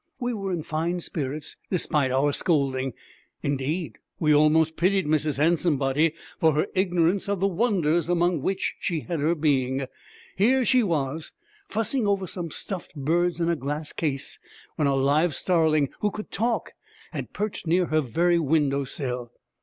We 0.19 0.33
were 0.33 0.51
in 0.51 0.63
fine 0.63 0.99
spirits 0.99 1.57
despite 1.69 2.09
our 2.11 2.33
scolding. 2.33 2.93
Indeed, 3.43 3.99
we 4.19 4.33
almost 4.33 4.75
pitied 4.75 5.05
Mrs. 5.05 5.37
Handsomebody 5.37 6.15
for 6.39 6.53
her 6.53 6.65
ignorance 6.73 7.29
of 7.29 7.39
the 7.39 7.45
wonders 7.47 8.09
among 8.09 8.41
which 8.41 8.75
she 8.79 9.01
had 9.01 9.19
her 9.19 9.35
being. 9.35 9.85
Here 10.35 10.65
she 10.65 10.81
was, 10.81 11.33
fussing 11.69 12.07
over 12.07 12.25
some 12.25 12.49
stuffed 12.49 12.95
birds 12.95 13.39
in 13.39 13.47
a 13.47 13.55
glass 13.55 13.93
case, 13.93 14.39
when 14.75 14.87
a 14.87 14.95
live 14.95 15.35
starling, 15.35 15.89
who 15.99 16.09
could 16.09 16.31
talk, 16.31 16.71
had 17.11 17.31
perched 17.31 17.67
near 17.67 17.85
her 17.85 18.01
very 18.01 18.39
window 18.39 18.85
sill! 18.85 19.31